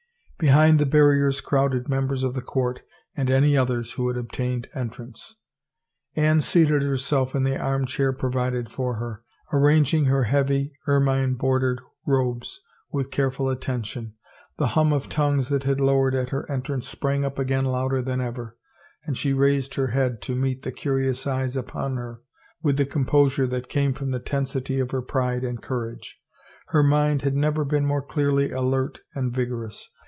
Behind 0.39 0.79
the 0.79 0.87
barriers 0.87 1.39
crowded 1.39 1.87
members 1.87 2.23
of 2.23 2.33
the 2.33 2.41
court 2.41 2.81
and 3.15 3.29
any 3.29 3.55
others 3.55 3.91
who 3.91 4.07
had 4.07 4.17
obtained 4.17 4.67
entrance. 4.73 5.39
Anne 6.15 6.41
seated 6.41 6.81
herself 6.81 7.35
in 7.35 7.43
the 7.43 7.59
armchair 7.59 8.11
provided 8.11 8.67
for 8.71 8.95
her, 8.95 9.21
arranging 9.53 10.05
her 10.05 10.23
heavy, 10.23 10.73
ermine 10.87 11.35
bordered 11.35 11.79
robes 12.07 12.59
with 12.91 13.11
care 13.11 13.29
ful 13.29 13.49
attention. 13.49 14.15
The 14.57 14.69
hum 14.69 14.91
of 14.91 15.09
tongues 15.09 15.49
that 15.49 15.65
had 15.65 15.79
lowered 15.79 16.15
at 16.15 16.29
her 16.29 16.51
entrance 16.51 16.89
sprang 16.89 17.23
up 17.23 17.37
again 17.37 17.65
louder 17.65 18.01
than 18.01 18.19
ever, 18.19 18.57
and 19.05 19.15
she 19.15 19.33
raised 19.33 19.75
her 19.75 19.89
head 19.89 20.23
to 20.23 20.33
meet 20.35 20.63
the 20.63 20.71
curious 20.71 21.27
eyes 21.27 21.55
upon 21.55 21.97
her 21.97 22.21
with 22.63 22.77
the 22.77 22.85
composure 22.87 23.45
that 23.45 23.69
came 23.69 23.93
from 23.93 24.09
the 24.09 24.19
tensity 24.19 24.79
of 24.79 24.89
her 24.89 25.03
pride 25.03 25.43
and 25.43 25.61
courage. 25.61 26.19
Her 26.69 26.81
mind 26.81 27.21
had 27.21 27.35
never 27.35 27.63
been 27.63 27.85
more 27.85 28.01
clearly 28.01 28.49
alert 28.49 29.01
and 29.13 29.31
vigorous. 29.31 29.87